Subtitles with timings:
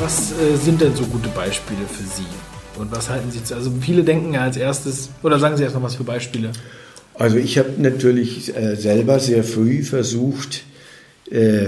[0.00, 2.80] Was äh, sind denn so gute Beispiele für Sie?
[2.80, 3.56] Und was halten Sie zu?
[3.56, 6.52] Also viele denken ja als erstes, oder sagen Sie erst mal was für Beispiele?
[7.14, 10.62] Also ich habe natürlich äh, selber sehr früh versucht,
[11.32, 11.66] äh,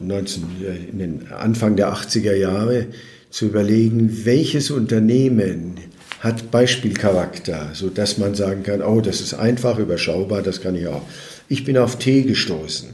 [0.00, 0.44] 19,
[0.90, 2.86] in den Anfang der 80er Jahre
[3.30, 5.76] zu überlegen, welches Unternehmen
[6.18, 11.02] hat Beispielcharakter, sodass man sagen kann, oh, das ist einfach, überschaubar, das kann ich auch.
[11.48, 12.88] Ich bin auf Tee gestoßen,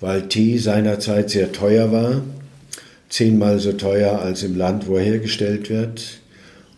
[0.00, 2.22] weil Tee seinerzeit sehr teuer war,
[3.10, 6.20] zehnmal so teuer als im Land, wo er hergestellt wird.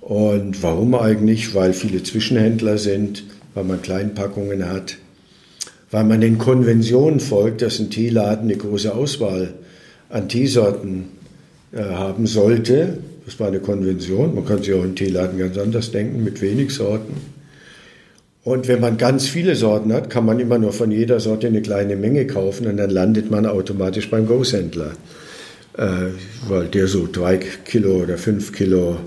[0.01, 1.55] Und warum eigentlich?
[1.55, 3.23] Weil viele Zwischenhändler sind,
[3.55, 4.97] weil man Kleinpackungen hat,
[5.93, 9.55] weil man den Konventionen folgt, dass ein Teeladen eine große Auswahl
[10.09, 11.05] an Teesorten
[11.73, 12.99] äh, haben sollte.
[13.25, 14.35] Das war eine Konvention.
[14.35, 17.15] Man kann sich auch einen Teeladen ganz anders denken, mit wenig Sorten.
[18.45, 21.63] Und wenn man ganz viele Sorten hat, kann man immer nur von jeder Sorte eine
[21.63, 24.93] kleine Menge kaufen und dann landet man automatisch beim Großhändler.
[25.77, 26.13] Äh,
[26.49, 28.99] weil der so drei Kilo oder fünf Kilo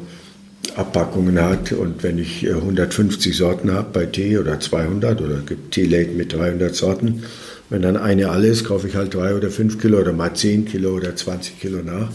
[0.76, 1.72] Abpackungen hat.
[1.72, 6.34] Und wenn ich 150 äh, Sorten habe bei Tee oder 200 oder gibt Teelate mit
[6.34, 7.24] 300 Sorten,
[7.70, 10.66] wenn dann eine alle ist, kaufe ich halt drei oder fünf Kilo oder mal 10
[10.66, 12.12] Kilo oder 20 Kilo nach.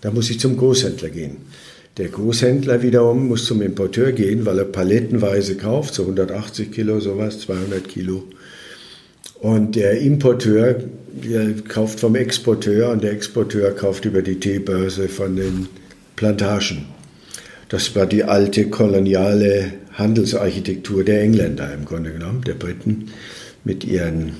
[0.00, 1.36] Da muss ich zum Großhändler gehen.
[1.96, 7.40] Der Großhändler wiederum muss zum Importeur gehen, weil er palettenweise kauft, so 180 Kilo, sowas,
[7.40, 8.24] 200 Kilo.
[9.44, 10.76] Und der Importeur
[11.22, 15.68] der kauft vom Exporteur und der Exporteur kauft über die Teebörse von den
[16.16, 16.86] Plantagen.
[17.68, 23.10] Das war die alte koloniale Handelsarchitektur der Engländer im Grunde genommen, der Briten
[23.64, 24.32] mit ihren,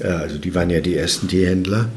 [0.00, 1.88] also die waren ja die ersten Teehändler.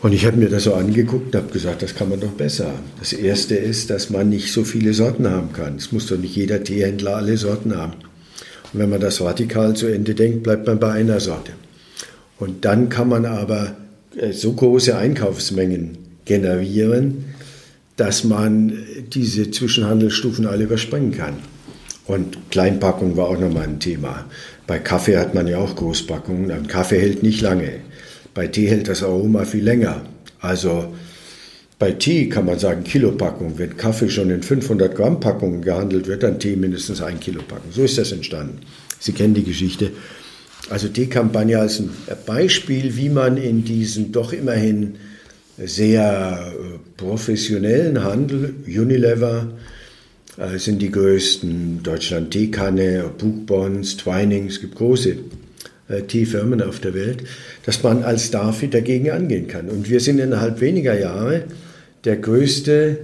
[0.00, 2.72] Und ich habe mir das so angeguckt und habe gesagt, das kann man doch besser.
[3.00, 5.76] Das Erste ist, dass man nicht so viele Sorten haben kann.
[5.76, 7.92] Es muss doch nicht jeder Teehändler alle Sorten haben.
[8.72, 11.52] Und wenn man das radikal zu Ende denkt, bleibt man bei einer Sorte.
[12.42, 13.76] Und dann kann man aber
[14.16, 17.26] äh, so große Einkaufsmengen generieren,
[17.96, 18.72] dass man
[19.14, 21.34] diese Zwischenhandelsstufen alle überspringen kann.
[22.04, 24.24] Und Kleinpackung war auch nochmal ein Thema.
[24.66, 26.50] Bei Kaffee hat man ja auch Großpackungen.
[26.50, 27.74] Ein Kaffee hält nicht lange.
[28.34, 30.02] Bei Tee hält das Aroma viel länger.
[30.40, 30.92] Also
[31.78, 33.56] bei Tee kann man sagen Kilopackung.
[33.56, 37.70] Wenn Kaffee schon in 500 Gramm Packungen gehandelt wird, dann Tee mindestens ein Kilo Packung.
[37.70, 38.58] So ist das entstanden.
[38.98, 39.92] Sie kennen die Geschichte.
[40.70, 41.90] Also Teekampagne als ein
[42.24, 44.94] Beispiel, wie man in diesen doch immerhin
[45.58, 49.48] sehr äh, professionellen Handel, Unilever
[50.38, 55.16] äh, sind die größten, Deutschland Teekanne, Buchbonds, Twinings, es gibt große
[55.88, 57.24] äh, Teefirmen auf der Welt,
[57.66, 59.68] dass man als Dafi dagegen angehen kann.
[59.68, 61.44] Und wir sind innerhalb weniger Jahre
[62.04, 62.98] der größte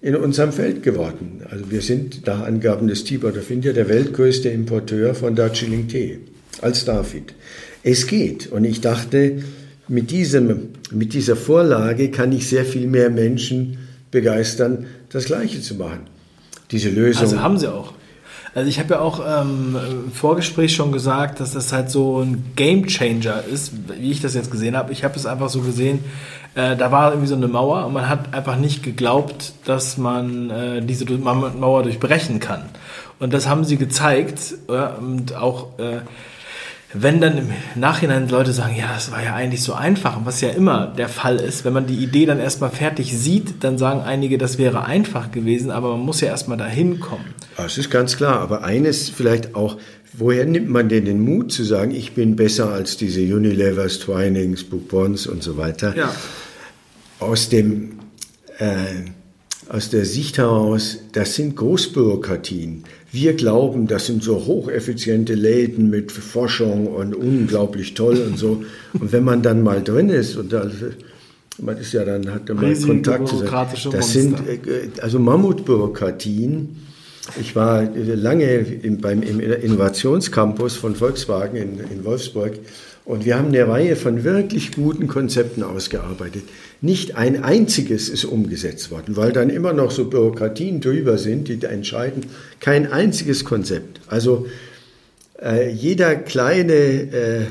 [0.00, 1.42] in unserem Feld geworden.
[1.48, 6.18] Also wir sind nach Angaben des Tibor Findia der weltgrößte Importeur von Darjeeling Tee
[6.62, 7.34] als David.
[7.82, 8.46] Es geht.
[8.50, 9.42] Und ich dachte,
[9.88, 13.78] mit, diesem, mit dieser Vorlage kann ich sehr viel mehr Menschen
[14.10, 16.00] begeistern, das Gleiche zu machen.
[16.70, 17.22] Diese Lösung.
[17.22, 17.92] Also haben sie auch.
[18.54, 22.52] Also ich habe ja auch ähm, im Vorgespräch schon gesagt, dass das halt so ein
[22.54, 24.92] Game Changer ist, wie ich das jetzt gesehen habe.
[24.92, 26.00] Ich habe es einfach so gesehen,
[26.54, 30.50] äh, da war irgendwie so eine Mauer und man hat einfach nicht geglaubt, dass man
[30.50, 32.64] äh, diese Mauer durchbrechen kann.
[33.18, 36.00] Und das haben sie gezeigt äh, und auch äh,
[36.94, 40.50] wenn dann im Nachhinein Leute sagen, ja, das war ja eigentlich so einfach, was ja
[40.50, 44.36] immer der Fall ist, wenn man die Idee dann erstmal fertig sieht, dann sagen einige,
[44.36, 47.24] das wäre einfach gewesen, aber man muss ja erstmal dahin kommen.
[47.56, 49.78] Das ist ganz klar, aber eines vielleicht auch,
[50.12, 54.64] woher nimmt man denn den Mut zu sagen, ich bin besser als diese Unilevers, Twinings,
[54.64, 55.96] Bourbons und so weiter?
[55.96, 56.14] Ja.
[57.20, 58.00] Aus dem,
[58.58, 59.10] äh,
[59.72, 62.84] aus der Sicht heraus, das sind Großbürokratien.
[63.10, 68.62] Wir glauben, das sind so hocheffiziente Läden mit Forschung und unglaublich toll und so.
[68.92, 70.70] Und wenn man dann mal drin ist und da,
[71.58, 73.44] man ist ja dann, hat man Kontakt zu
[73.90, 76.76] Das sind äh, also Mammutbürokratien.
[77.40, 82.58] Ich war lange im, beim, im Innovationscampus von Volkswagen in, in Wolfsburg
[83.04, 86.44] und wir haben eine Reihe von wirklich guten Konzepten ausgearbeitet.
[86.80, 91.58] Nicht ein einziges ist umgesetzt worden, weil dann immer noch so Bürokratien drüber sind, die
[91.58, 92.26] da entscheiden.
[92.60, 94.00] Kein einziges Konzept.
[94.06, 94.46] Also
[95.42, 97.42] äh, jeder kleine äh,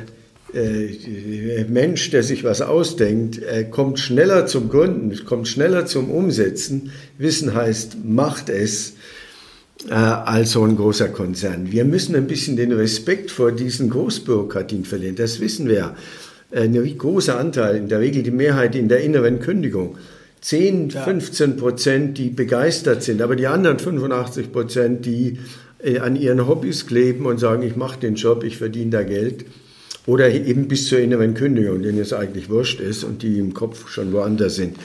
[0.53, 6.91] äh, Mensch, der sich was ausdenkt, äh, kommt schneller zum Gründen, kommt schneller zum Umsetzen.
[7.17, 8.93] Wissen heißt, macht es
[9.89, 11.71] äh, als so ein großer Konzern.
[11.71, 15.15] Wir müssen ein bisschen den Respekt vor diesen Großbürokratien verlieren.
[15.15, 15.95] Das wissen wir.
[16.51, 19.97] Äh, ein großer Anteil, in der Regel die Mehrheit in der inneren Kündigung.
[20.41, 21.03] 10, ja.
[21.03, 25.39] 15 Prozent, die begeistert sind, aber die anderen 85 Prozent, die
[25.83, 29.45] äh, an ihren Hobbys kleben und sagen, ich mache den Job, ich verdiene da Geld.
[30.07, 33.87] Oder eben bis zur inneren Kündigung, denen es eigentlich wurscht ist und die im Kopf
[33.89, 34.77] schon woanders sind.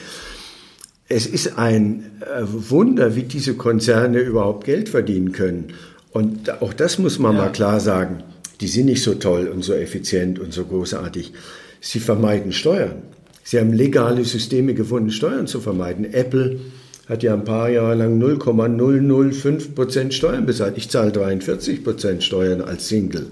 [1.09, 5.73] Es ist ein äh, Wunder, wie diese Konzerne überhaupt Geld verdienen können.
[6.11, 7.43] Und auch das muss man ja.
[7.43, 8.23] mal klar sagen.
[8.59, 11.33] Die sind nicht so toll und so effizient und so großartig.
[11.79, 13.03] Sie vermeiden Steuern.
[13.43, 16.11] Sie haben legale Systeme gefunden, Steuern zu vermeiden.
[16.11, 16.59] Apple
[17.07, 20.77] hat ja ein paar Jahre lang 0,005 Prozent Steuern bezahlt.
[20.77, 23.27] Ich zahle 43 Prozent Steuern als Single.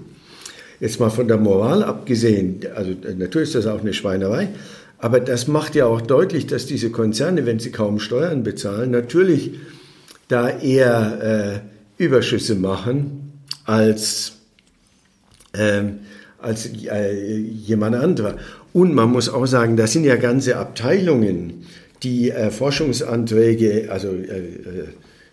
[0.80, 4.48] Jetzt mal von der Moral abgesehen, also natürlich ist das auch eine Schweinerei,
[4.98, 9.52] aber das macht ja auch deutlich, dass diese Konzerne, wenn sie kaum Steuern bezahlen, natürlich
[10.28, 11.62] da eher
[11.98, 14.32] äh, Überschüsse machen als,
[15.52, 15.82] äh,
[16.40, 18.36] als äh, jemand anderer.
[18.72, 21.64] Und man muss auch sagen, das sind ja ganze Abteilungen,
[22.02, 24.88] die äh, Forschungsanträge, also äh, äh,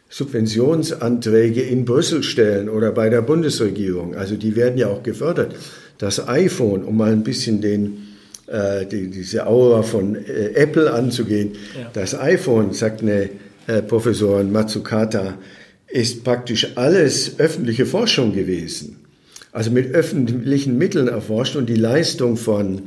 [0.10, 4.15] Subventionsanträge in Brüssel stellen oder bei der Bundesregierung.
[4.15, 5.56] Also die werden ja auch gefördert.
[5.98, 8.12] Das iPhone, um mal ein bisschen den,
[8.53, 11.89] äh, die, diese Aura von äh, Apple anzugehen, ja.
[11.94, 13.29] das iPhone, sagt eine
[13.67, 15.39] äh, Professorin Matsukata,
[15.88, 18.97] ist praktisch alles öffentliche Forschung gewesen.
[19.51, 22.83] Also mit öffentlichen Mitteln erforscht und die Leistung von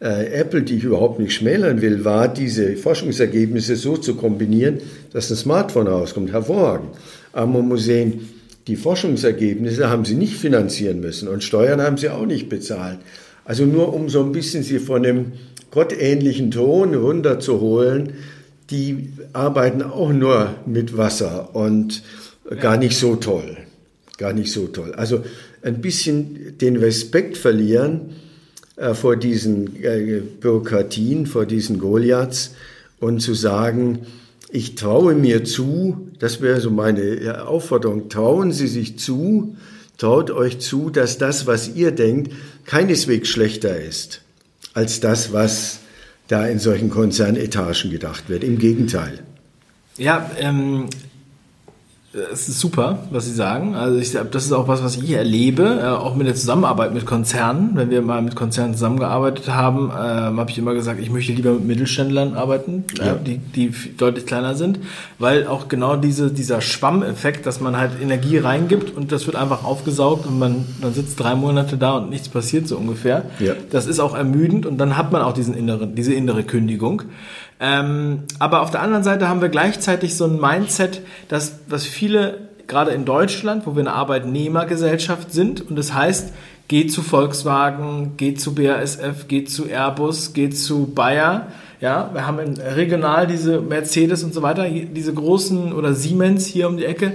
[0.00, 4.78] äh, Apple, die ich überhaupt nicht schmälern will, war, diese Forschungsergebnisse so zu kombinieren,
[5.12, 6.32] dass ein Smartphone rauskommt.
[6.32, 6.90] Hervorragend.
[7.32, 8.28] Aber man muss sehen,
[8.66, 12.98] die Forschungsergebnisse haben sie nicht finanzieren müssen und Steuern haben sie auch nicht bezahlt.
[13.44, 15.32] Also nur um so ein bisschen sie von dem
[15.70, 18.14] gottähnlichen Ton runterzuholen,
[18.70, 22.02] die arbeiten auch nur mit Wasser und
[22.60, 23.56] gar nicht so toll.
[24.18, 24.92] Gar nicht so toll.
[24.94, 25.24] Also
[25.62, 28.16] ein bisschen den Respekt verlieren
[28.76, 32.54] äh, vor diesen äh, Bürokratien, vor diesen Goliaths
[32.98, 34.00] und zu sagen,
[34.50, 39.56] ich traue mir zu, das wäre so meine Aufforderung, trauen Sie sich zu,
[40.00, 42.32] traut euch zu, dass das, was ihr denkt,
[42.64, 44.22] keineswegs schlechter ist
[44.72, 45.80] als das, was
[46.26, 48.42] da in solchen Konzernetagen gedacht wird.
[48.42, 49.20] Im Gegenteil.
[49.98, 50.86] Ja, ähm,
[52.12, 53.76] es ist super, was Sie sagen.
[53.76, 56.92] Also ich glaube, das ist auch was, was ich erlebe, äh, auch mit der Zusammenarbeit
[56.92, 57.70] mit Konzernen.
[57.74, 61.52] Wenn wir mal mit Konzernen zusammengearbeitet haben, äh, habe ich immer gesagt, ich möchte lieber
[61.52, 63.12] mit Mittelständlern arbeiten, äh, ja.
[63.12, 64.80] äh, die, die deutlich kleiner sind,
[65.20, 69.62] weil auch genau diese, dieser Schwammeffekt, dass man halt Energie reingibt und das wird einfach
[69.62, 73.26] aufgesaugt und man, man sitzt drei Monate da und nichts passiert so ungefähr.
[73.38, 73.52] Ja.
[73.70, 77.02] Das ist auch ermüdend und dann hat man auch diesen inneren, diese innere Kündigung.
[77.60, 82.48] Ähm, aber auf der anderen Seite haben wir gleichzeitig so ein Mindset, dass was viele,
[82.66, 86.32] gerade in Deutschland, wo wir eine Arbeitnehmergesellschaft sind, und das heißt,
[86.68, 91.48] geht zu Volkswagen, geht zu BASF, geht zu Airbus, geht zu Bayer.
[91.80, 96.76] Ja, wir haben regional diese Mercedes und so weiter, diese großen oder Siemens hier um
[96.76, 97.12] die Ecke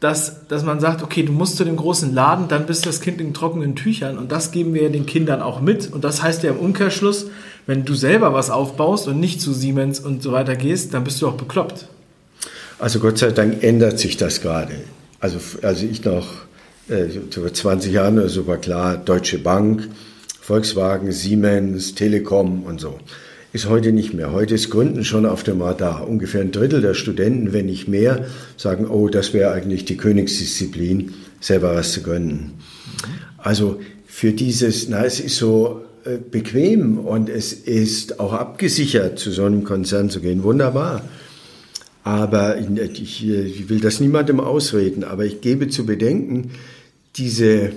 [0.00, 3.20] dass, dass man sagt, okay, du musst zu dem großen Laden, dann bist das Kind
[3.20, 6.50] in trockenen Tüchern und das geben wir den Kindern auch mit und das heißt ja
[6.50, 7.26] im Umkehrschluss,
[7.66, 11.20] wenn du selber was aufbaust und nicht zu Siemens und so weiter gehst, dann bist
[11.22, 11.86] du auch bekloppt.
[12.78, 14.74] Also Gott sei Dank ändert sich das gerade.
[15.20, 16.26] Also, also ich noch
[16.88, 19.88] äh, vor 20 Jahren oder so war klar, Deutsche Bank,
[20.40, 22.98] Volkswagen, Siemens, Telekom und so.
[23.52, 24.32] Ist heute nicht mehr.
[24.32, 26.08] Heute ist Gründen schon auf dem Radar.
[26.08, 28.26] Ungefähr ein Drittel der Studenten, wenn nicht mehr,
[28.56, 32.54] sagen, oh, das wäre eigentlich die Königsdisziplin, selber was zu gründen.
[33.38, 35.82] Also für dieses, na, es ist so
[36.30, 40.42] bequem und es ist auch abgesichert, zu so einem Konzern zu gehen.
[40.42, 41.02] Wunderbar.
[42.02, 46.52] Aber ich, ich will das niemandem ausreden, aber ich gebe zu bedenken,
[47.16, 47.72] diese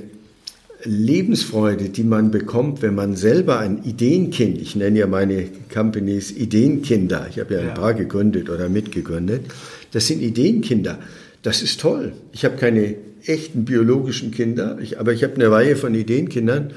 [0.86, 7.27] Lebensfreude, die man bekommt, wenn man selber ein Ideenkind, ich nenne ja meine Companies Ideenkinder,
[7.30, 7.74] ich habe ja ein ja.
[7.74, 9.46] paar gegründet oder mitgegründet,
[9.92, 11.00] das sind Ideenkinder.
[11.42, 12.13] Das ist toll.
[12.32, 16.72] Ich habe keine echten biologischen Kinder, ich, aber ich habe eine Reihe von Ideenkindern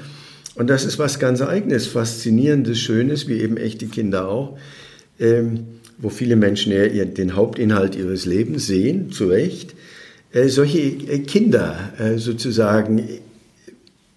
[0.57, 4.57] und das ist was ganz eigenes, faszinierendes, schönes, wie eben echte Kinder auch,
[5.19, 5.65] ähm,
[5.97, 9.75] wo viele Menschen ja den Hauptinhalt ihres Lebens sehen, zu Recht.
[10.31, 13.07] Äh, solche äh, Kinder äh, sozusagen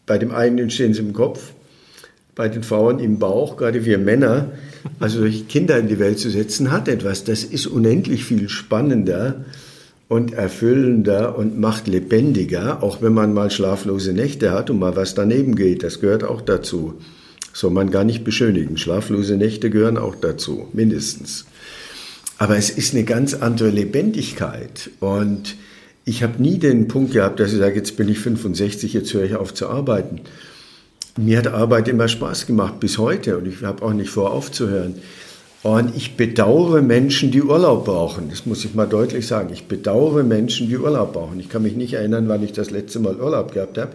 [0.07, 1.53] bei dem einen stehen sie im Kopf,
[2.35, 4.51] bei den Frauen im Bauch, gerade wir Männer.
[4.99, 7.25] Also solche Kinder in die Welt zu setzen, hat etwas.
[7.25, 9.45] Das ist unendlich viel spannender
[10.11, 15.15] und erfüllender und macht lebendiger, auch wenn man mal schlaflose Nächte hat und mal was
[15.15, 15.85] daneben geht.
[15.85, 16.95] Das gehört auch dazu.
[17.53, 18.77] Soll man gar nicht beschönigen.
[18.77, 21.45] Schlaflose Nächte gehören auch dazu, mindestens.
[22.39, 25.55] Aber es ist eine ganz andere Lebendigkeit und
[26.05, 29.23] ich habe nie den Punkt gehabt, dass ich sage, jetzt bin ich 65, jetzt höre
[29.23, 30.23] ich auf zu arbeiten.
[31.17, 34.97] Mir hat Arbeit immer Spaß gemacht bis heute und ich habe auch nicht vor aufzuhören.
[35.63, 38.31] Und ich bedauere Menschen, die Urlaub brauchen.
[38.31, 39.51] Das muss ich mal deutlich sagen.
[39.53, 41.39] Ich bedauere Menschen, die Urlaub brauchen.
[41.39, 43.93] Ich kann mich nicht erinnern, wann ich das letzte Mal Urlaub gehabt habe.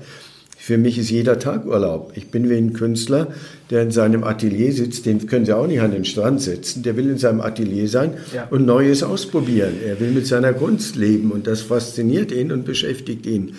[0.58, 2.14] Für mich ist jeder Tag Urlaub.
[2.16, 3.28] Ich bin wie ein Künstler,
[3.70, 6.82] der in seinem Atelier sitzt, den können Sie auch nicht an den Strand setzen.
[6.82, 8.48] Der will in seinem Atelier sein ja.
[8.50, 9.74] und Neues ausprobieren.
[9.86, 13.56] Er will mit seiner Kunst leben und das fasziniert ihn und beschäftigt ihn.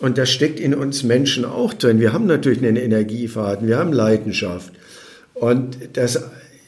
[0.00, 2.00] Und das steckt in uns Menschen auch drin.
[2.00, 4.72] Wir haben natürlich einen Energiefaden, wir haben Leidenschaft.
[5.34, 6.22] Und das,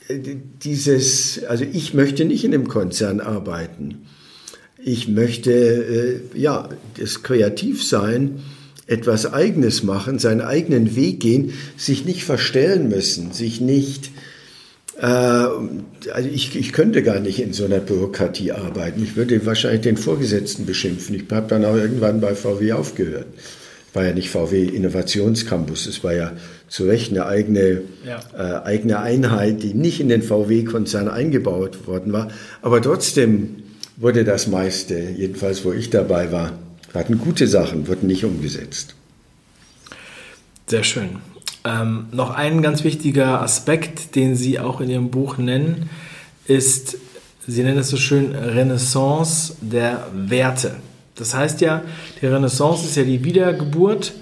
[0.09, 4.07] dieses, also ich möchte nicht in einem Konzern arbeiten.
[4.83, 8.41] Ich möchte, äh, ja, das Kreativsein
[8.87, 14.11] etwas Eigenes machen, seinen eigenen Weg gehen, sich nicht verstellen müssen, sich nicht,
[14.99, 19.03] äh, also ich, ich könnte gar nicht in so einer Bürokratie arbeiten.
[19.03, 21.17] Ich würde wahrscheinlich den Vorgesetzten beschimpfen.
[21.17, 23.27] Ich habe dann auch irgendwann bei VW aufgehört.
[23.95, 26.33] War ja nicht VW Innovationscampus, es war ja
[26.69, 28.21] zu Recht eine eigene, ja.
[28.37, 32.29] äh, eigene Einheit, die nicht in den VW-Konzern eingebaut worden war.
[32.61, 33.63] Aber trotzdem
[33.97, 36.53] wurde das meiste, jedenfalls wo ich dabei war,
[36.95, 38.95] hatten gute Sachen, wurden nicht umgesetzt.
[40.67, 41.19] Sehr schön.
[41.65, 45.91] Ähm, noch ein ganz wichtiger Aspekt, den Sie auch in Ihrem Buch nennen,
[46.47, 46.99] ist,
[47.47, 50.77] Sie nennen es so schön Renaissance der Werte.
[51.19, 51.83] Das heißt ja,
[52.21, 54.13] die Renaissance ist ja die Wiedergeburt.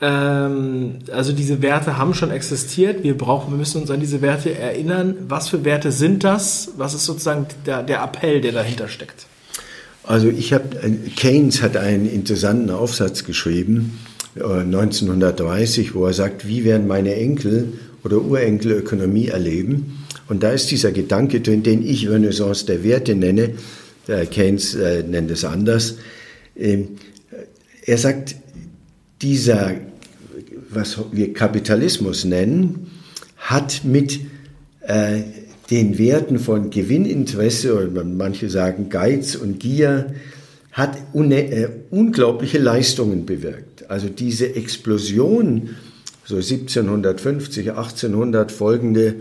[0.00, 3.02] Ähm, also diese Werte haben schon existiert.
[3.02, 5.16] Wir brauchen, wir müssen uns an diese Werte erinnern.
[5.28, 6.72] Was für Werte sind das?
[6.76, 9.26] Was ist sozusagen der, der Appell, der dahinter steckt?
[10.04, 13.98] Also ich habe, äh, Keynes hat einen interessanten Aufsatz geschrieben,
[14.36, 20.04] 1930, äh, wo er sagt, wie werden meine Enkel oder Urenkel Ökonomie erleben?
[20.28, 23.54] Und da ist dieser Gedanke drin, den ich Renaissance der Werte nenne.
[24.30, 25.96] Keynes äh, nennt es anders.
[26.60, 26.96] Ähm,
[27.84, 28.36] er sagt,
[29.22, 29.72] dieser,
[30.68, 32.90] was wir Kapitalismus nennen,
[33.36, 34.20] hat mit
[34.80, 35.22] äh,
[35.70, 40.14] den Werten von Gewinninteresse oder manche sagen Geiz und Gier
[40.72, 43.90] hat äh, unglaubliche Leistungen bewirkt.
[43.90, 45.70] Also diese Explosion,
[46.24, 49.16] so 1750, 1800 folgende,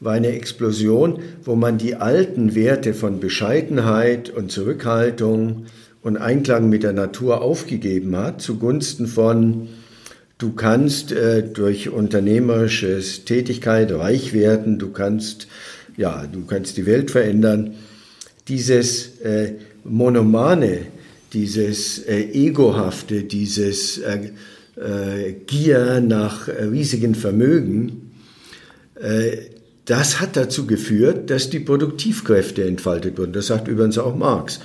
[0.00, 5.66] war eine Explosion, wo man die alten Werte von Bescheidenheit und Zurückhaltung
[6.02, 9.68] und Einklang mit der Natur aufgegeben hat, zugunsten von
[10.38, 15.48] Du kannst äh, durch unternehmerische Tätigkeit reich werden, du kannst
[16.00, 17.74] ja, du kannst die Welt verändern.
[18.48, 19.52] Dieses äh,
[19.84, 20.86] Monomane,
[21.32, 24.30] dieses äh, Egohafte, dieses äh,
[24.76, 28.06] äh Gier nach äh, riesigen Vermögen,
[29.86, 33.32] das hat dazu geführt, dass die Produktivkräfte entfaltet wurden.
[33.32, 34.60] Das sagt übrigens auch Marx.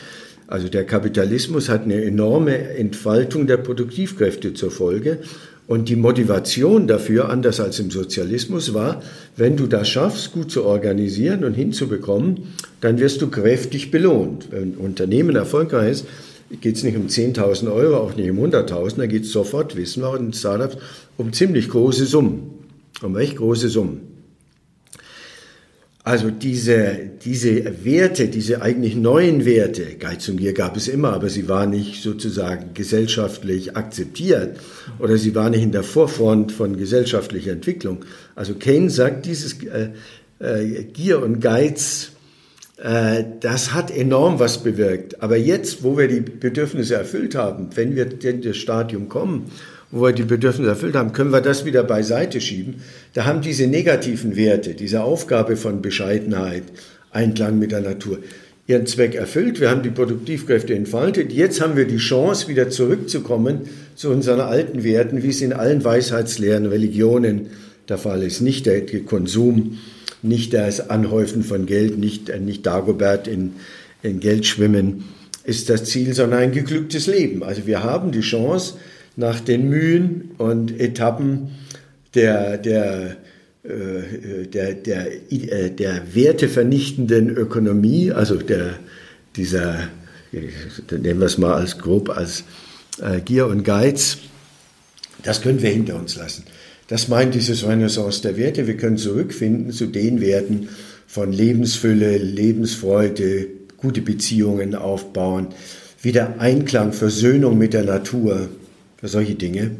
[0.47, 5.19] Also der Kapitalismus hat eine enorme Entfaltung der Produktivkräfte zur Folge
[5.67, 9.01] und die Motivation dafür, anders als im Sozialismus, war,
[9.35, 14.49] wenn du das schaffst, gut zu organisieren und hinzubekommen, dann wirst du kräftig belohnt.
[14.51, 16.05] Wenn ein Unternehmen erfolgreich ist,
[16.61, 20.03] geht es nicht um 10.000 Euro, auch nicht um 100.000, da geht es sofort, wissen
[20.03, 20.77] wir auch in Startups,
[21.17, 22.51] um ziemlich große Summen,
[23.01, 24.04] um echt große Summen.
[26.05, 31.29] Also diese, diese Werte, diese eigentlich neuen Werte, Geiz und Gier gab es immer, aber
[31.29, 34.59] sie waren nicht sozusagen gesellschaftlich akzeptiert
[34.99, 38.05] oder sie waren nicht in der Vorfront von gesellschaftlicher Entwicklung.
[38.35, 39.89] Also Keynes sagt, dieses äh,
[40.37, 42.11] äh, Gier und Geiz,
[42.77, 45.23] äh, das hat enorm was bewirkt.
[45.23, 49.49] Aber jetzt, wo wir die Bedürfnisse erfüllt haben, wenn wir in das Stadium kommen,
[49.95, 52.75] wo wir die Bedürfnisse erfüllt haben, können wir das wieder beiseite schieben.
[53.13, 56.63] Da haben diese negativen Werte, diese Aufgabe von Bescheidenheit,
[57.11, 58.19] Einklang mit der Natur,
[58.67, 59.61] ihren Zweck erfüllt.
[59.61, 61.31] Wir haben die Produktivkräfte entfaltet.
[61.31, 65.85] Jetzt haben wir die Chance, wieder zurückzukommen zu unseren alten Werten, wie es in allen
[65.85, 67.47] Weisheitslehren, Religionen
[67.87, 68.41] der Fall ist.
[68.41, 69.77] Nicht der Konsum,
[70.21, 73.53] nicht das Anhäufen von Geld, nicht, nicht Dagobert in,
[74.03, 75.05] in Geld schwimmen
[75.45, 77.43] ist das Ziel, sondern ein geglücktes Leben.
[77.43, 78.73] Also wir haben die Chance,
[79.15, 81.51] nach den Mühen und Etappen
[82.13, 83.17] der, der,
[83.63, 88.79] äh, der, der, äh, der wertevernichtenden Ökonomie, also der,
[89.35, 89.89] dieser,
[90.31, 92.43] nehmen wir es mal als grob als
[93.01, 94.17] äh, Gier und Geiz,
[95.23, 96.43] das können wir hinter uns lassen.
[96.87, 98.67] Das meint dieses Renaissance der Werte.
[98.67, 100.69] Wir können zurückfinden zu den Werten
[101.07, 105.47] von Lebensfülle, Lebensfreude, gute Beziehungen aufbauen,
[106.01, 108.49] wieder Einklang, Versöhnung mit der Natur,
[109.07, 109.71] solche Dinge.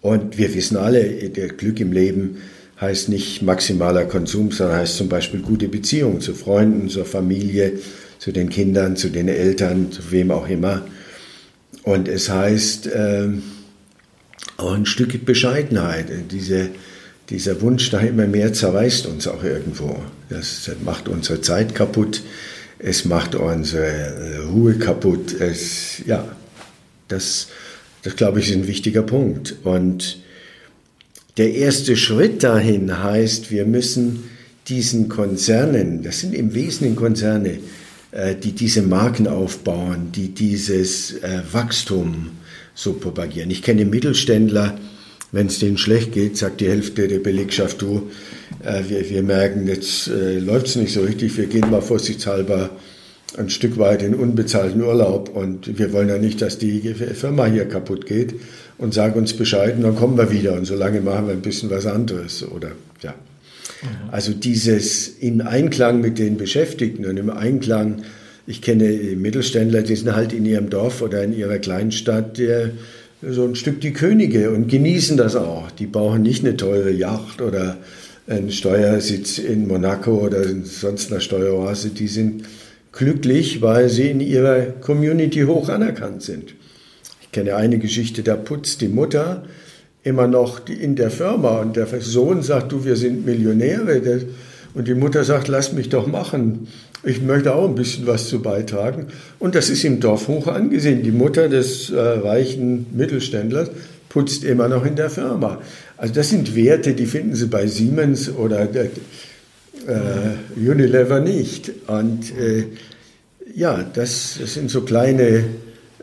[0.00, 2.38] Und wir wissen alle, der Glück im Leben
[2.80, 7.74] heißt nicht maximaler Konsum, sondern heißt zum Beispiel gute Beziehungen zu Freunden, zur Familie,
[8.18, 10.82] zu den Kindern, zu den Eltern, zu wem auch immer.
[11.84, 13.28] Und es heißt äh,
[14.56, 16.06] auch ein Stück Bescheidenheit.
[16.30, 16.70] Diese,
[17.30, 20.02] dieser Wunsch nach immer mehr zerreißt uns auch irgendwo.
[20.28, 22.22] Das macht unsere Zeit kaputt,
[22.78, 25.40] es macht unsere Ruhe kaputt.
[25.40, 26.24] Es, ja,
[27.08, 27.48] das
[28.02, 29.54] Das, glaube ich, ist ein wichtiger Punkt.
[29.64, 30.18] Und
[31.36, 34.24] der erste Schritt dahin heißt, wir müssen
[34.68, 37.58] diesen Konzernen, das sind im Wesentlichen Konzerne,
[38.12, 42.32] äh, die diese Marken aufbauen, die dieses äh, Wachstum
[42.74, 43.50] so propagieren.
[43.50, 44.78] Ich kenne Mittelständler,
[45.32, 48.10] wenn es denen schlecht geht, sagt die Hälfte der Belegschaft, du,
[48.62, 52.70] äh, wir, wir merken, jetzt läuft es nicht so richtig, wir gehen mal vorsichtshalber
[53.38, 57.66] ein Stück weit in unbezahlten Urlaub und wir wollen ja nicht, dass die Firma hier
[57.66, 58.34] kaputt geht
[58.78, 61.70] und sag uns Bescheid und dann kommen wir wieder und solange machen wir ein bisschen
[61.70, 62.72] was anderes oder
[63.02, 63.14] ja.
[64.10, 68.02] Also dieses in Einklang mit den Beschäftigten und im Einklang,
[68.46, 68.86] ich kenne
[69.16, 72.40] Mittelständler, die sind halt in ihrem Dorf oder in ihrer Kleinstadt
[73.22, 75.70] so ein Stück die Könige und genießen das auch.
[75.72, 77.78] Die brauchen nicht eine teure Yacht oder
[78.28, 81.90] einen Steuersitz in Monaco oder sonst einer Steueroase.
[81.90, 82.44] Die sind
[82.92, 86.54] glücklich, weil sie in ihrer Community hoch anerkannt sind.
[87.22, 89.44] Ich kenne eine Geschichte, da putzt die Mutter
[90.04, 94.22] immer noch in der Firma und der Sohn sagt, du, wir sind Millionäre.
[94.74, 96.68] Und die Mutter sagt, lass mich doch machen.
[97.04, 99.08] Ich möchte auch ein bisschen was zu beitragen.
[99.38, 101.02] Und das ist im Dorf hoch angesehen.
[101.02, 103.70] Die Mutter des äh, reichen Mittelständlers
[104.08, 105.60] putzt immer noch in der Firma.
[105.96, 108.66] Also das sind Werte, die finden Sie bei Siemens oder
[109.86, 111.70] äh, Unilever nicht.
[111.86, 112.66] Und äh,
[113.54, 115.44] ja, das, das sind so kleine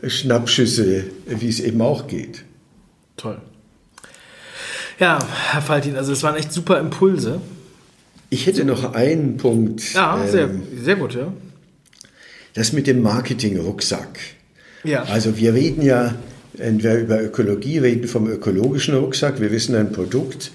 [0.06, 2.44] Schnappschüsse, wie es eben auch geht.
[3.16, 3.40] Toll.
[4.98, 5.18] Ja,
[5.50, 7.40] Herr Faltin, also es waren echt super Impulse.
[8.28, 9.94] Ich hätte noch einen Punkt.
[9.94, 11.32] Ja, sehr, ähm, sehr gut, ja.
[12.54, 14.18] Das mit dem Marketing-Rucksack.
[14.84, 15.04] Ja.
[15.04, 16.14] Also wir reden ja,
[16.52, 19.40] wenn wir über Ökologie reden, vom ökologischen Rucksack.
[19.40, 20.52] Wir wissen, ein Produkt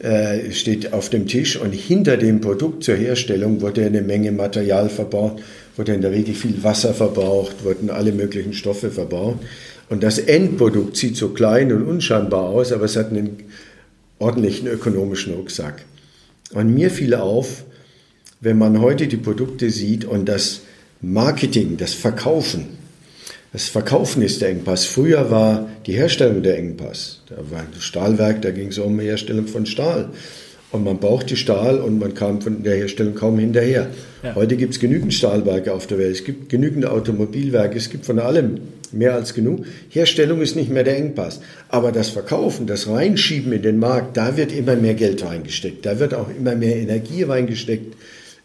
[0.00, 4.88] äh, steht auf dem Tisch und hinter dem Produkt zur Herstellung wurde eine Menge Material
[4.88, 5.42] verbraucht,
[5.76, 9.38] wurde in der Regel viel Wasser verbraucht, wurden alle möglichen Stoffe verbraucht.
[9.88, 13.38] Und das Endprodukt sieht so klein und unscheinbar aus, aber es hat einen
[14.20, 15.84] ordentlichen ökonomischen Rucksack.
[16.52, 17.64] Und mir fiel auf,
[18.40, 20.60] wenn man heute die Produkte sieht und das
[21.00, 22.77] Marketing, das Verkaufen,
[23.52, 24.84] das Verkaufen ist der Engpass.
[24.84, 27.22] Früher war die Herstellung der Engpass.
[27.28, 30.10] Da war ein Stahlwerk, da ging es um Herstellung von Stahl.
[30.70, 33.86] Und man brauchte Stahl und man kam von der Herstellung kaum hinterher.
[34.22, 34.34] Ja.
[34.34, 38.18] Heute gibt es genügend Stahlwerke auf der Welt, es gibt genügend Automobilwerke, es gibt von
[38.18, 38.60] allem
[38.92, 39.64] mehr als genug.
[39.88, 41.40] Herstellung ist nicht mehr der Engpass.
[41.70, 45.98] Aber das Verkaufen, das Reinschieben in den Markt, da wird immer mehr Geld reingesteckt, da
[45.98, 47.96] wird auch immer mehr Energie reingesteckt,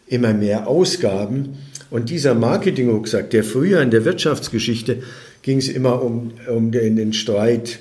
[0.06, 1.58] immer mehr Ausgaben.
[1.94, 5.04] Und dieser Marketing-Rucksack, der früher in der Wirtschaftsgeschichte
[5.42, 7.78] ging es immer um, um den, den Streit,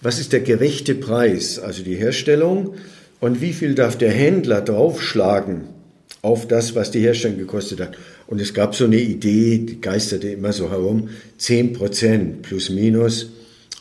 [0.00, 2.74] was ist der gerechte Preis, also die Herstellung
[3.18, 5.62] und wie viel darf der Händler draufschlagen
[6.22, 7.98] auf das, was die Herstellung gekostet hat.
[8.28, 13.30] Und es gab so eine Idee, die geisterte immer so herum, 10 Prozent plus minus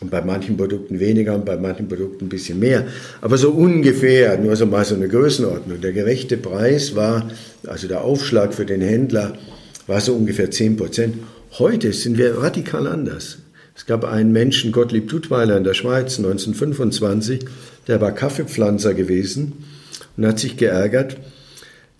[0.01, 2.87] und bei manchen Produkten weniger und bei manchen Produkten ein bisschen mehr.
[3.21, 5.81] Aber so ungefähr, nur so mal so eine Größenordnung.
[5.81, 7.29] Der gerechte Preis war,
[7.67, 9.37] also der Aufschlag für den Händler,
[9.87, 11.15] war so ungefähr 10 Prozent.
[11.57, 13.39] Heute sind wir radikal anders.
[13.75, 17.45] Es gab einen Menschen, Gottlieb Tutweiler in der Schweiz, 1925,
[17.87, 19.53] der war Kaffeepflanzer gewesen
[20.17, 21.17] und hat sich geärgert,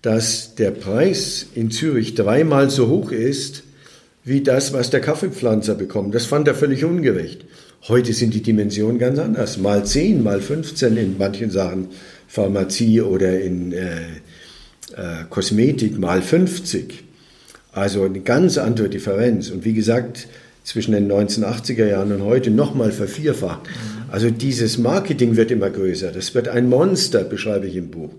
[0.02, 3.62] dass der Preis in Zürich dreimal so hoch ist,
[4.24, 6.14] wie das, was der Kaffeepflanzer bekommt.
[6.14, 7.44] Das fand er völlig ungerecht.
[7.86, 9.56] Heute sind die Dimensionen ganz anders.
[9.56, 11.88] Mal 10, mal 15 in manchen Sachen,
[12.26, 14.00] Pharmazie oder in äh,
[14.96, 17.07] äh, Kosmetik, mal 50.
[17.78, 19.50] Also eine ganz andere Differenz.
[19.50, 20.26] Und wie gesagt,
[20.64, 23.60] zwischen den 1980er Jahren und heute nochmal vervierfacht.
[24.10, 26.10] Also dieses Marketing wird immer größer.
[26.10, 28.10] Das wird ein Monster, beschreibe ich im Buch.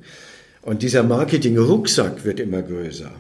[0.62, 3.12] Und dieser Marketing-Rucksack wird immer größer.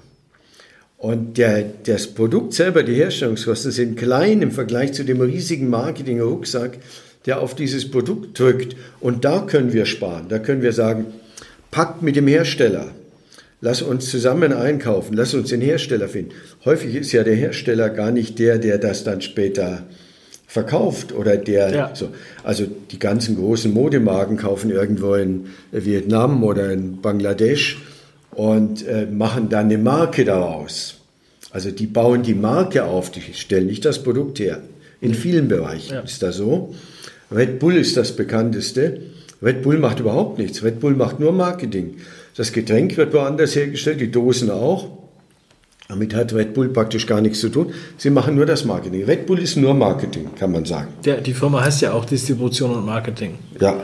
[0.98, 6.78] Und der, das Produkt selber, die Herstellungskosten sind klein im Vergleich zu dem riesigen Marketing-Rucksack,
[7.26, 8.78] der auf dieses Produkt drückt.
[9.02, 10.28] Und da können wir sparen.
[10.30, 11.08] Da können wir sagen,
[11.70, 12.92] packt mit dem Hersteller.
[13.62, 16.32] Lass uns zusammen einkaufen, lass uns den Hersteller finden.
[16.64, 19.84] Häufig ist ja der Hersteller gar nicht der, der das dann später
[20.48, 21.92] verkauft oder der ja.
[21.94, 22.10] so.
[22.44, 27.78] Also die ganzen großen Modemarken kaufen irgendwo in Vietnam oder in Bangladesch
[28.32, 30.96] und äh, machen dann eine Marke daraus.
[31.52, 34.62] Also die bauen die Marke auf, die stellen nicht das Produkt her.
[35.02, 36.00] In vielen Bereichen ja.
[36.02, 36.74] ist das so.
[37.32, 39.02] Red Bull ist das bekannteste.
[39.42, 40.64] Red Bull macht überhaupt nichts.
[40.64, 41.98] Red Bull macht nur Marketing.
[42.40, 44.88] Das Getränk wird woanders hergestellt, die Dosen auch.
[45.90, 47.74] Damit hat Red Bull praktisch gar nichts zu tun.
[47.98, 49.04] Sie machen nur das Marketing.
[49.04, 50.88] Red Bull ist nur Marketing, kann man sagen.
[51.04, 53.34] Der, die Firma heißt ja auch Distribution und Marketing.
[53.60, 53.84] Ja.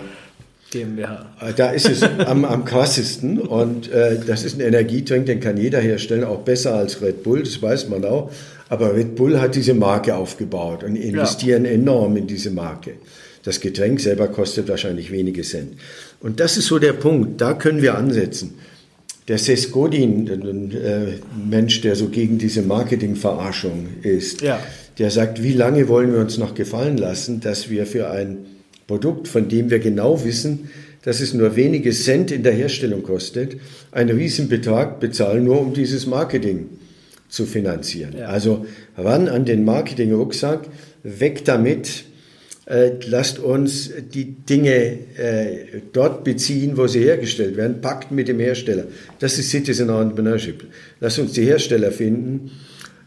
[0.71, 1.25] GmbH.
[1.41, 5.57] Äh, da ist es am, am krassesten und äh, das ist ein Energietrink, den kann
[5.57, 8.31] jeder herstellen, auch besser als Red Bull, das weiß man auch.
[8.69, 11.71] Aber Red Bull hat diese Marke aufgebaut und investieren ja.
[11.71, 12.93] enorm in diese Marke.
[13.45, 15.73] Das Getränk selber kostet wahrscheinlich wenige Cent.
[16.19, 18.55] Und das ist so der Punkt, da können wir ansetzen.
[19.27, 21.13] Der Seth Godin, ein äh,
[21.47, 24.59] Mensch, der so gegen diese Marketingverarschung ist, ja.
[24.97, 28.37] der sagt, wie lange wollen wir uns noch gefallen lassen, dass wir für ein
[28.87, 30.69] Produkt, von dem wir genau wissen,
[31.03, 33.57] dass es nur wenige Cent in der Herstellung kostet,
[33.91, 36.69] einen Riesenbetrag bezahlen, nur um dieses Marketing
[37.29, 38.15] zu finanzieren.
[38.17, 38.27] Ja.
[38.27, 38.65] Also
[38.97, 40.67] ran an den Marketing-Rucksack,
[41.03, 42.05] weg damit,
[42.67, 44.75] lasst uns die Dinge
[45.17, 48.85] äh, dort beziehen, wo sie hergestellt werden, packt mit dem Hersteller.
[49.19, 50.65] Das ist Citizen Entrepreneurship.
[50.99, 52.51] Lasst uns die Hersteller finden.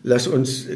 [0.04, 0.66] Lasst uns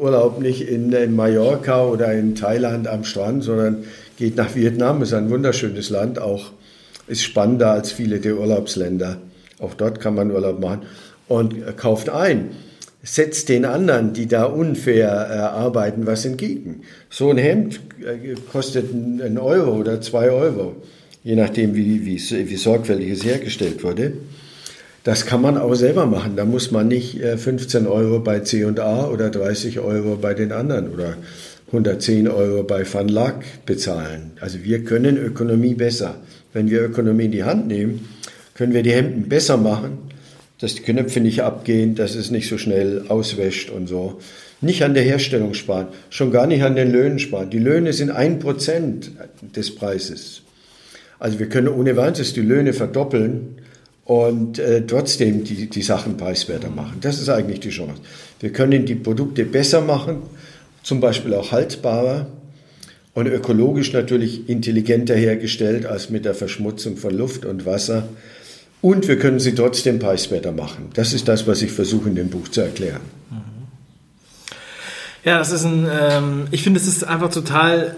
[0.00, 3.84] Urlaub nicht in, Mallorca oder in Thailand am Strand, sondern
[4.16, 5.02] geht nach Vietnam.
[5.02, 6.52] Ist ein wunderschönes Land, auch
[7.06, 9.20] ist spannender als viele der Urlaubsländer.
[9.58, 10.82] Auch dort kann man Urlaub machen
[11.28, 12.50] und äh, kauft ein
[13.06, 16.82] setzt den anderen, die da unfair äh, arbeiten, was entgegen.
[17.08, 20.74] So ein Hemd äh, kostet einen Euro oder zwei Euro,
[21.22, 24.14] je nachdem, wie, wie, wie sorgfältig es hergestellt wurde.
[25.04, 26.34] Das kann man auch selber machen.
[26.34, 30.92] Da muss man nicht äh, 15 Euro bei C&A oder 30 Euro bei den anderen
[30.92, 31.16] oder
[31.68, 34.32] 110 Euro bei Van Lack bezahlen.
[34.40, 36.16] Also wir können Ökonomie besser.
[36.52, 38.08] Wenn wir Ökonomie in die Hand nehmen,
[38.54, 40.06] können wir die Hemden besser machen
[40.58, 44.20] dass die Knöpfe nicht abgehen, dass es nicht so schnell auswäscht und so.
[44.60, 47.50] Nicht an der Herstellung sparen, schon gar nicht an den Löhnen sparen.
[47.50, 49.12] Die Löhne sind ein Prozent
[49.54, 50.42] des Preises.
[51.18, 53.56] Also wir können ohne weiteres die Löhne verdoppeln
[54.04, 56.98] und äh, trotzdem die, die Sachen preiswerter machen.
[57.00, 58.00] Das ist eigentlich die Chance.
[58.40, 60.22] Wir können die Produkte besser machen,
[60.82, 62.28] zum Beispiel auch haltbarer
[63.14, 68.08] und ökologisch natürlich intelligenter hergestellt als mit der Verschmutzung von Luft und Wasser.
[68.82, 70.90] Und wir können sie trotzdem preiswerter machen.
[70.94, 73.00] Das ist das, was ich versuche in dem Buch zu erklären.
[75.24, 77.96] Ja, das ist ein, ähm, ich finde, es ist einfach total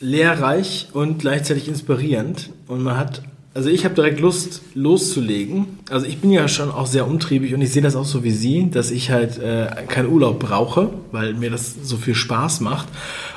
[0.00, 2.48] lehrreich und gleichzeitig inspirierend.
[2.66, 5.78] Und man hat, also ich habe direkt Lust loszulegen.
[5.90, 8.30] Also ich bin ja schon auch sehr umtriebig und ich sehe das auch so wie
[8.30, 12.88] Sie, dass ich halt äh, keinen Urlaub brauche, weil mir das so viel Spaß macht.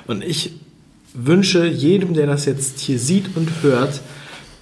[0.08, 0.54] Und ich
[1.14, 4.00] wünsche jedem, der das jetzt hier sieht und hört,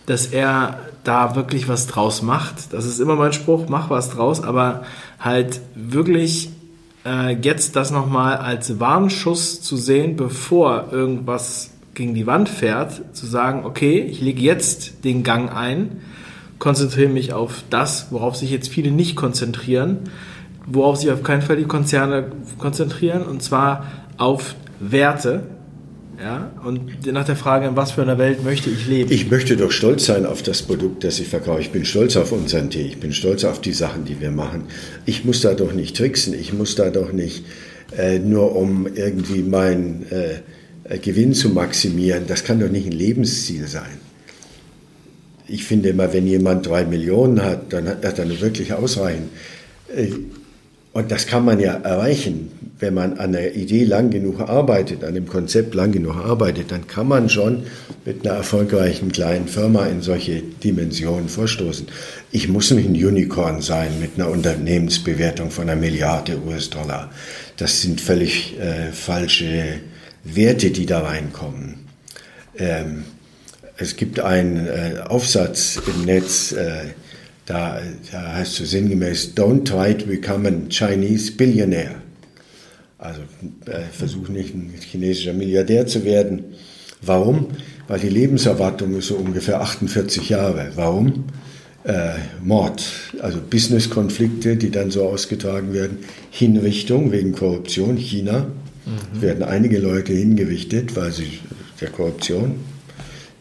[0.08, 2.74] dass er da wirklich was draus macht.
[2.74, 4.84] Das ist immer mein Spruch, mach was draus, aber
[5.20, 6.50] halt wirklich
[7.06, 13.26] äh, jetzt das nochmal als Warnschuss zu sehen, bevor irgendwas gegen die Wand fährt, zu
[13.26, 16.02] sagen, okay, ich lege jetzt den Gang ein,
[16.60, 20.10] konzentriere mich auf das, worauf sich jetzt viele nicht konzentrieren,
[20.66, 23.86] worauf sich auf keinen Fall die Konzerne konzentrieren, und zwar
[24.18, 25.44] auf Werte,
[26.24, 26.52] ja?
[26.64, 29.12] Und nach der Frage, in was für einer Welt möchte ich leben?
[29.12, 31.62] Ich möchte doch stolz sein auf das Produkt, das ich verkaufe.
[31.62, 32.88] Ich bin stolz auf unseren Tee.
[32.88, 34.64] Ich bin stolz auf die Sachen, die wir machen.
[35.06, 36.34] Ich muss da doch nicht tricksen.
[36.34, 37.46] Ich muss da doch nicht
[37.98, 42.24] äh, nur um irgendwie meinen äh, Gewinn zu maximieren.
[42.28, 44.00] Das kann doch nicht ein Lebensziel sein.
[45.48, 49.30] Ich finde immer, wenn jemand drei Millionen hat, dann hat er dann wirklich ausreichend.
[49.94, 50.08] Äh,
[50.94, 55.16] und das kann man ja erreichen, wenn man an der Idee lang genug arbeitet, an
[55.16, 57.64] dem Konzept lang genug arbeitet, dann kann man schon
[58.06, 61.88] mit einer erfolgreichen kleinen Firma in solche Dimensionen vorstoßen.
[62.32, 67.10] Ich muss nicht ein Unicorn sein mit einer Unternehmensbewertung von einer Milliarde US-Dollar.
[67.58, 69.80] Das sind völlig äh, falsche
[70.24, 71.88] Werte, die da reinkommen.
[72.58, 73.06] Ähm,
[73.78, 76.94] es gibt einen äh, Aufsatz im Netz, äh,
[77.46, 81.96] da, da heißt so sinngemäß, don't try to become a Chinese billionaire.
[82.98, 83.22] Also
[83.66, 86.56] äh, versuch nicht ein chinesischer Milliardär zu werden.
[87.02, 87.48] Warum?
[87.88, 90.72] Weil die Lebenserwartung ist so ungefähr 48 Jahre.
[90.76, 91.26] Warum?
[91.84, 92.82] Äh, Mord,
[93.20, 95.98] also Businesskonflikte, die dann so ausgetragen werden,
[96.32, 98.48] Hinrichtung wegen Korruption, China,
[98.86, 99.22] mhm.
[99.22, 101.40] werden einige Leute hingerichtet, weil sie
[101.82, 102.56] der Korruption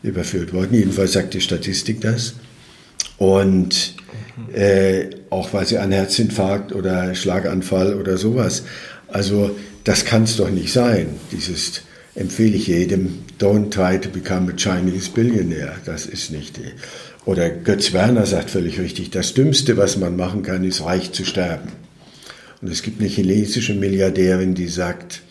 [0.02, 0.74] überführt wurden.
[0.74, 2.34] Jedenfalls sagt die Statistik das.
[3.18, 3.94] Und
[4.52, 8.64] äh, auch weil sie an Herzinfarkt oder Schlaganfall oder sowas.
[9.08, 11.08] Also das kann es doch nicht sein.
[11.30, 11.82] Dieses
[12.14, 15.76] empfehle ich jedem, don't try to become a Chinese billionaire.
[15.84, 16.60] Das ist nicht.
[17.24, 21.24] Oder Götz Werner sagt völlig richtig, das Dümmste, was man machen kann, ist reich zu
[21.24, 21.70] sterben.
[22.60, 25.22] Und es gibt eine chinesische Milliardärin, die sagt,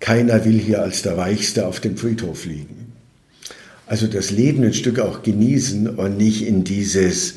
[0.00, 2.89] keiner will hier als der Reichste auf dem Friedhof liegen.
[3.90, 7.34] Also das Leben ein Stück auch genießen und nicht in dieses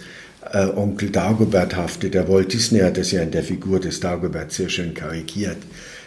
[0.52, 2.12] äh, Onkel Dagobert hafte.
[2.12, 5.58] Der Walt Disney hat das ja in der Figur des Dagobert sehr schön karikiert.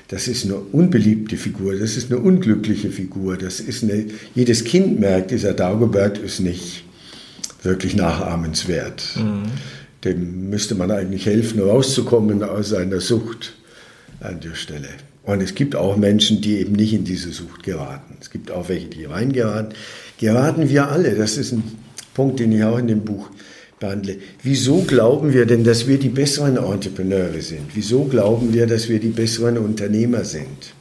[0.07, 3.37] Das ist eine unbeliebte Figur, das ist eine unglückliche Figur.
[3.37, 4.05] Das ist eine,
[4.37, 6.85] jedes Kind merkt, dieser Dagobert ist nicht
[7.65, 9.17] wirklich nachahmenswert.
[9.17, 9.51] Mhm.
[10.05, 13.55] Dem müsste man eigentlich helfen, rauszukommen aus seiner Sucht
[14.21, 14.91] an der Stelle.
[15.27, 18.15] Und es gibt auch Menschen, die eben nicht in diese Sucht geraten.
[18.21, 19.75] Es gibt auch welche, die reingeraten.
[20.19, 21.17] Geraten wir alle.
[21.17, 21.65] Das ist ein
[22.15, 23.29] Punkt, den ich auch in dem Buch
[23.81, 24.19] behandle.
[24.45, 27.75] Wieso glauben wir denn, dass wir die besseren Entrepreneure sind?
[27.75, 30.75] Wieso glauben wir, dass wir die besseren Unternehmer sind?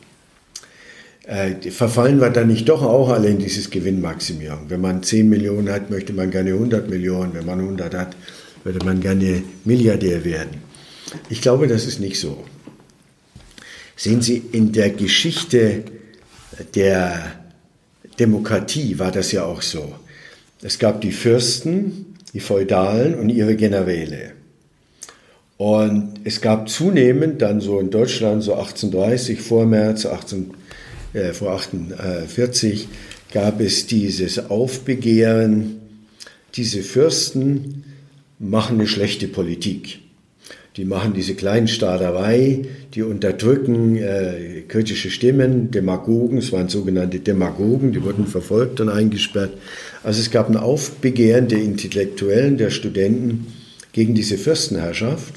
[1.25, 4.69] Äh, verfallen wir dann nicht doch auch alle in dieses Gewinnmaximierung?
[4.69, 7.33] Wenn man 10 Millionen hat, möchte man gerne 100 Millionen.
[7.33, 8.15] Wenn man 100 hat,
[8.63, 10.61] würde man gerne Milliardär werden.
[11.29, 12.45] Ich glaube, das ist nicht so.
[13.95, 15.83] Sehen Sie, in der Geschichte
[16.73, 17.39] der
[18.19, 19.95] Demokratie war das ja auch so.
[20.61, 24.33] Es gab die Fürsten, die Feudalen und ihre Generäle.
[25.57, 30.51] Und es gab zunehmend dann so in Deutschland, so 1830, vor März 18,
[31.13, 32.87] äh, vor 48,
[33.31, 35.79] gab es dieses Aufbegehren,
[36.55, 37.83] diese Fürsten
[38.39, 39.99] machen eine schlechte Politik.
[40.77, 48.03] Die machen diese Kleinstaaterei, die unterdrücken äh, kritische Stimmen, Demagogen, es waren sogenannte Demagogen, die
[48.03, 49.53] wurden verfolgt und eingesperrt.
[50.03, 53.47] Also es gab ein Aufbegehren der Intellektuellen, der Studenten
[53.93, 55.35] gegen diese Fürstenherrschaft.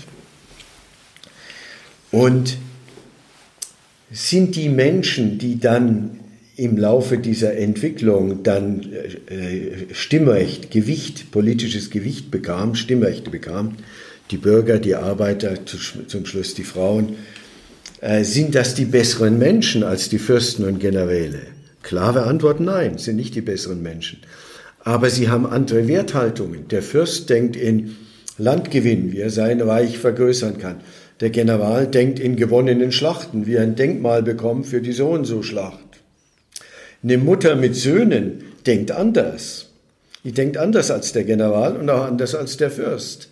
[2.11, 2.59] Und
[4.11, 6.19] sind die Menschen, die dann
[6.57, 8.81] im Laufe dieser Entwicklung dann
[9.29, 13.77] äh, Stimmrecht, Gewicht, politisches Gewicht bekamen, Stimmrechte bekamen,
[14.31, 17.17] die Bürger, die Arbeiter, zum Schluss die Frauen,
[18.01, 21.41] äh, sind das die besseren Menschen als die Fürsten und Generäle?
[21.83, 24.21] Klare Antwort, nein, sind nicht die besseren Menschen.
[24.81, 26.69] Aber sie haben andere Werthaltungen.
[26.69, 27.97] Der Fürst denkt in
[28.37, 30.81] Landgewinn, wie er sein Reich vergrößern kann.
[31.21, 35.25] Der General denkt in gewonnenen Schlachten, wie er ein Denkmal bekommt für die so und
[35.25, 35.79] so Schlacht.
[37.03, 39.67] Eine Mutter mit Söhnen denkt anders.
[40.25, 43.29] Die denkt anders als der General und auch anders als der Fürst.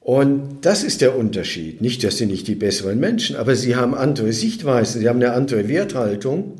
[0.00, 1.82] Und das ist der Unterschied.
[1.82, 5.32] Nicht, dass sie nicht die besseren Menschen, aber sie haben andere Sichtweisen, sie haben eine
[5.32, 6.56] andere Werthaltung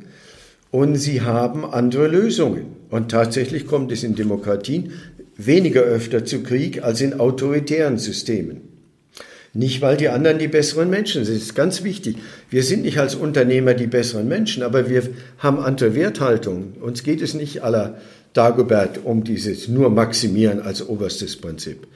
[0.70, 2.76] und sie haben andere Lösungen.
[2.90, 4.92] Und tatsächlich kommt es in Demokratien
[5.36, 8.60] weniger öfter zu Krieg als in autoritären Systemen.
[9.52, 11.36] Nicht, weil die anderen die besseren Menschen sind.
[11.36, 12.18] Das ist ganz wichtig.
[12.50, 15.02] Wir sind nicht als Unternehmer die besseren Menschen, aber wir
[15.38, 16.74] haben andere Werthaltungen.
[16.80, 17.98] Uns geht es nicht aller
[18.32, 21.88] Dagobert um dieses nur Maximieren als oberstes Prinzip.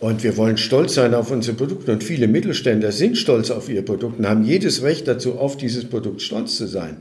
[0.00, 1.92] Und wir wollen stolz sein auf unsere Produkte.
[1.92, 5.84] Und viele Mittelständler sind stolz auf ihr Produkt und haben jedes Recht dazu, auf dieses
[5.84, 6.96] Produkt stolz zu sein.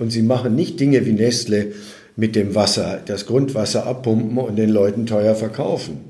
[0.00, 1.72] Und sie machen nicht Dinge wie Nestle
[2.16, 6.00] mit dem Wasser, das Grundwasser abpumpen und den Leuten teuer verkaufen.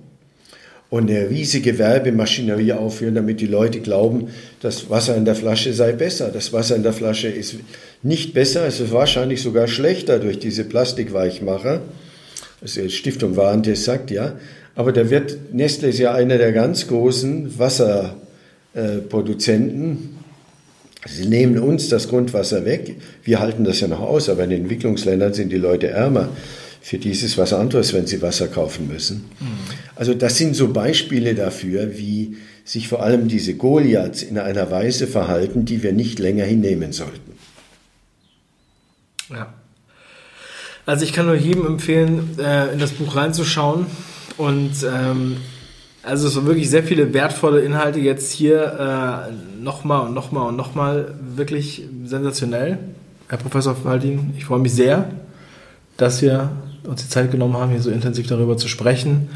[0.88, 4.28] Und eine riesige Werbemaschinerie aufführen, damit die Leute glauben,
[4.60, 6.30] das Wasser in der Flasche sei besser.
[6.32, 7.56] Das Wasser in der Flasche ist
[8.02, 11.82] nicht besser, es ist wahrscheinlich sogar schlechter durch diese Plastikweichmacher.
[12.60, 14.36] Also Stiftung Warentest sagt ja,
[14.74, 20.20] aber da wird, Nestle ist ja einer der ganz großen Wasserproduzenten.
[21.06, 22.96] Sie nehmen uns das Grundwasser weg.
[23.24, 26.28] Wir halten das ja noch aus, aber in Entwicklungsländern sind die Leute ärmer.
[26.82, 29.26] Für dieses was anderes, wenn sie Wasser kaufen müssen.
[29.38, 29.58] Mhm.
[29.96, 35.06] Also das sind so Beispiele dafür, wie sich vor allem diese Goliaths in einer Weise
[35.06, 37.32] verhalten, die wir nicht länger hinnehmen sollten.
[39.28, 39.52] Ja.
[40.86, 43.84] Also ich kann nur jedem empfehlen, äh, in das Buch reinzuschauen.
[44.40, 45.36] Und ähm,
[46.02, 50.56] also es sind wirklich sehr viele wertvolle Inhalte jetzt hier äh, nochmal und nochmal und
[50.56, 51.14] nochmal.
[51.36, 52.78] Wirklich sensationell.
[53.28, 55.10] Herr Professor Faldin, ich freue mich sehr,
[55.98, 56.50] dass wir
[56.84, 59.28] uns die Zeit genommen haben, hier so intensiv darüber zu sprechen.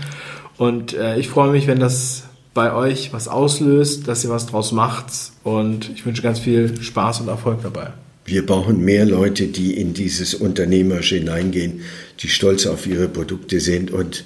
[0.57, 2.23] Und äh, ich freue mich, wenn das
[2.55, 5.07] bei euch was auslöst, dass ihr was draus macht.
[5.43, 7.89] Und ich wünsche ganz viel Spaß und Erfolg dabei.
[8.25, 11.83] Wir brauchen mehr Leute, die in dieses Unternehmerische hineingehen,
[12.21, 14.25] die stolz auf ihre Produkte sind und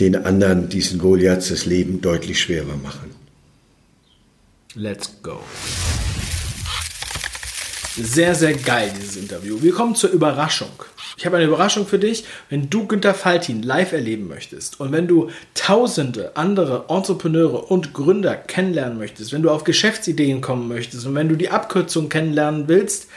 [0.00, 3.10] den anderen, diesen Goliaths, das Leben deutlich schwerer machen.
[4.74, 5.40] Let's go.
[7.96, 9.60] Sehr, sehr geil, dieses Interview.
[9.60, 10.70] Wir kommen zur Überraschung.
[11.18, 12.24] Ich habe eine Überraschung für dich.
[12.48, 18.36] Wenn du Günter Faltin live erleben möchtest und wenn du tausende andere Entrepreneure und Gründer
[18.36, 23.08] kennenlernen möchtest, wenn du auf Geschäftsideen kommen möchtest und wenn du die Abkürzung kennenlernen willst,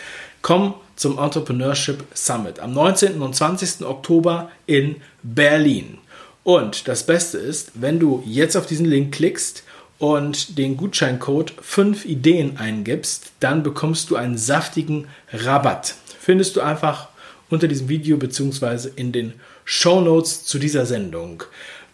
[0.42, 3.22] komm zum Entrepreneurship Summit am 19.
[3.22, 3.86] und 20.
[3.86, 6.00] Oktober in Berlin.
[6.44, 9.64] Und das Beste ist, wenn du jetzt auf diesen Link klickst
[9.98, 15.96] und den Gutscheincode 5 Ideen eingibst, dann bekommst du einen saftigen Rabatt.
[16.20, 17.08] Findest du einfach
[17.50, 18.90] unter diesem Video bzw.
[18.96, 21.44] in den Show Notes zu dieser Sendung.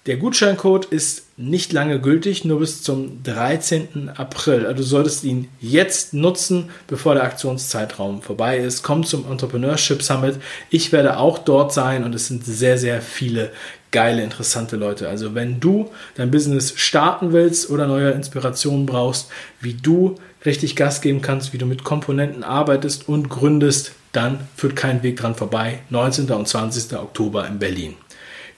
[0.09, 4.09] Der Gutscheincode ist nicht lange gültig, nur bis zum 13.
[4.15, 4.65] April.
[4.65, 8.81] Also du solltest ihn jetzt nutzen, bevor der Aktionszeitraum vorbei ist.
[8.81, 10.37] Komm zum Entrepreneurship Summit.
[10.71, 13.51] Ich werde auch dort sein und es sind sehr, sehr viele
[13.91, 15.07] geile, interessante Leute.
[15.07, 19.29] Also wenn du dein Business starten willst oder neue Inspirationen brauchst,
[19.61, 24.75] wie du richtig Gas geben kannst, wie du mit Komponenten arbeitest und gründest, dann führt
[24.75, 25.81] kein Weg dran vorbei.
[25.91, 26.31] 19.
[26.31, 26.97] und 20.
[26.97, 27.93] Oktober in Berlin.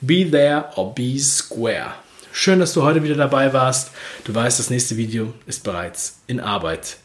[0.03, 1.93] Be there or be square.
[2.31, 3.91] Schön, dass du heute wieder dabei warst.
[4.23, 6.97] Du weißt, das nächste Video ist bereits in Arbeit.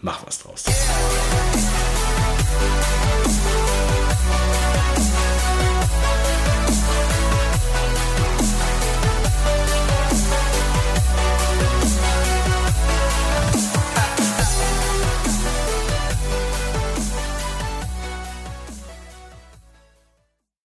[0.00, 0.64] Mach was draus.